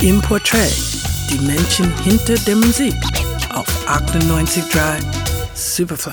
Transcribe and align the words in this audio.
Im 0.00 0.20
Portrait, 0.22 0.72
die 1.28 1.44
Menschen 1.44 1.92
hinter 2.04 2.36
der 2.46 2.54
Musik 2.54 2.94
auf 3.52 3.66
98.3 3.88 5.02
Superfly. 5.54 6.12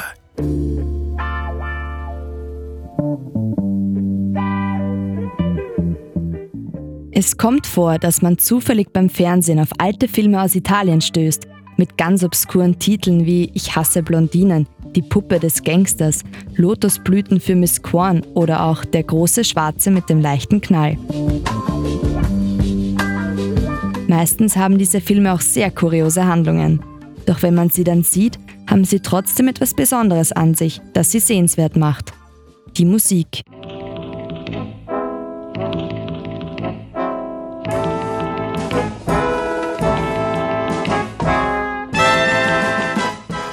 Es 7.11 7.37
kommt 7.37 7.67
vor, 7.67 7.99
dass 7.99 8.23
man 8.23 8.39
zufällig 8.39 8.91
beim 8.91 9.07
Fernsehen 9.07 9.59
auf 9.59 9.69
alte 9.77 10.07
Filme 10.07 10.41
aus 10.41 10.55
Italien 10.55 11.01
stößt, 11.01 11.45
mit 11.77 11.95
ganz 11.95 12.23
obskuren 12.23 12.79
Titeln 12.79 13.27
wie 13.27 13.51
Ich 13.53 13.75
hasse 13.75 14.01
Blondinen, 14.01 14.65
Die 14.95 15.03
Puppe 15.03 15.39
des 15.39 15.61
Gangsters, 15.61 16.23
Lotusblüten 16.55 17.39
für 17.39 17.55
Miss 17.55 17.83
Korn 17.83 18.23
oder 18.33 18.63
auch 18.63 18.83
Der 18.83 19.03
große 19.03 19.43
Schwarze 19.43 19.91
mit 19.91 20.09
dem 20.09 20.21
leichten 20.21 20.59
Knall. 20.59 20.97
Meistens 24.07 24.55
haben 24.55 24.77
diese 24.77 25.01
Filme 25.01 25.33
auch 25.33 25.41
sehr 25.41 25.71
kuriose 25.71 26.25
Handlungen. 26.25 26.79
Doch 27.25 27.41
wenn 27.41 27.55
man 27.55 27.69
sie 27.69 27.83
dann 27.83 28.03
sieht, 28.03 28.37
haben 28.69 28.85
sie 28.85 28.99
trotzdem 28.99 29.47
etwas 29.47 29.73
Besonderes 29.73 30.31
an 30.31 30.53
sich, 30.53 30.79
das 30.93 31.11
sie 31.11 31.19
sehenswert 31.19 31.75
macht. 31.75 32.13
Die 32.77 32.85
Musik. 32.85 33.41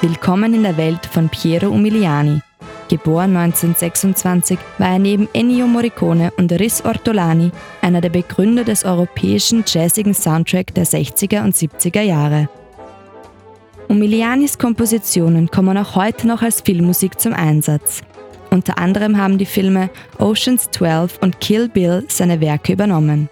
Willkommen 0.01 0.53
in 0.53 0.63
der 0.63 0.77
Welt 0.77 1.05
von 1.07 1.29
Piero 1.29 1.69
Umiliani. 1.69 2.41
Geboren 2.93 3.35
1926 3.35 4.59
war 4.77 4.91
er 4.91 4.99
neben 4.99 5.27
Ennio 5.33 5.65
Morricone 5.65 6.31
und 6.37 6.51
Riz 6.51 6.83
Ortolani 6.85 7.49
einer 7.81 8.01
der 8.01 8.11
Begründer 8.11 8.63
des 8.63 8.85
europäischen 8.85 9.63
jazzigen 9.65 10.13
Soundtrack 10.13 10.75
der 10.75 10.85
60er 10.85 11.43
und 11.43 11.55
70er 11.55 12.01
Jahre. 12.01 12.49
Umilianis 13.87 14.59
Kompositionen 14.59 15.49
kommen 15.49 15.75
auch 15.75 15.95
heute 15.95 16.27
noch 16.27 16.43
als 16.43 16.61
Filmmusik 16.61 17.19
zum 17.19 17.33
Einsatz. 17.33 18.03
Unter 18.51 18.77
anderem 18.77 19.17
haben 19.17 19.39
die 19.39 19.47
Filme 19.47 19.89
Oceans 20.19 20.69
12 20.69 21.17
und 21.19 21.39
Kill 21.39 21.69
Bill 21.69 22.05
seine 22.09 22.41
Werke 22.41 22.73
übernommen. 22.73 23.27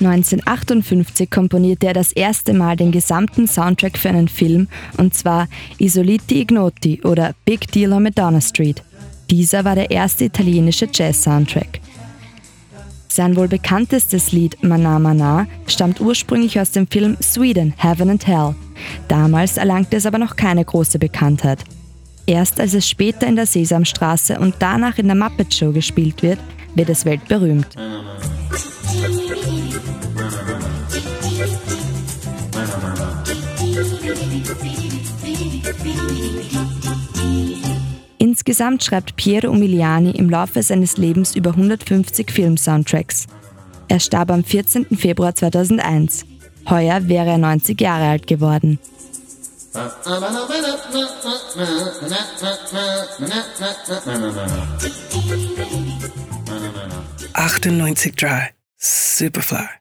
1958 0.00 1.30
komponierte 1.30 1.86
er 1.86 1.92
das 1.92 2.12
erste 2.12 2.54
Mal 2.54 2.76
den 2.76 2.92
gesamten 2.92 3.46
Soundtrack 3.46 3.98
für 3.98 4.08
einen 4.08 4.28
Film, 4.28 4.68
und 4.96 5.14
zwar 5.14 5.48
Isoliti 5.78 6.40
Ignoti 6.40 7.00
oder 7.02 7.34
Big 7.44 7.70
Deal 7.72 7.92
on 7.92 8.04
Madonna 8.04 8.40
Street. 8.40 8.82
Dieser 9.30 9.64
war 9.64 9.74
der 9.74 9.90
erste 9.90 10.24
italienische 10.24 10.88
Jazz-Soundtrack. 10.92 11.80
Sein 13.08 13.36
wohl 13.36 13.48
bekanntestes 13.48 14.32
Lied 14.32 14.62
Mana 14.62 14.98
Mana 14.98 15.46
stammt 15.66 16.00
ursprünglich 16.00 16.60
aus 16.60 16.70
dem 16.70 16.86
Film 16.86 17.16
Sweden, 17.20 17.74
Heaven 17.76 18.10
and 18.10 18.26
Hell. 18.26 18.54
Damals 19.08 19.56
erlangte 19.56 19.96
es 19.96 20.06
aber 20.06 20.18
noch 20.18 20.36
keine 20.36 20.64
große 20.64 20.98
Bekanntheit. 20.98 21.64
Erst 22.26 22.60
als 22.60 22.74
es 22.74 22.88
später 22.88 23.26
in 23.26 23.34
der 23.34 23.46
Sesamstraße 23.46 24.38
und 24.38 24.54
danach 24.60 24.98
in 24.98 25.08
der 25.08 25.16
Muppet 25.16 25.52
Show 25.52 25.72
gespielt 25.72 26.22
wird, 26.22 26.38
wird 26.76 26.88
es 26.88 27.04
weltberühmt. 27.04 27.66
Insgesamt 38.18 38.84
schreibt 38.84 39.16
Piero 39.16 39.50
Umiliani 39.50 40.10
im 40.10 40.30
Laufe 40.30 40.62
seines 40.62 40.96
Lebens 40.96 41.34
über 41.34 41.50
150 41.50 42.30
Film-Soundtracks. 42.30 43.26
Er 43.88 43.98
starb 43.98 44.30
am 44.30 44.44
14. 44.44 44.86
Februar 44.96 45.34
2001. 45.34 46.26
Heuer 46.68 47.08
wäre 47.08 47.30
er 47.30 47.38
90 47.38 47.80
Jahre 47.80 48.08
alt 48.10 48.26
geworden. 48.26 48.78
Achtundneunzig 57.32 58.14
Superfly. 58.80 59.79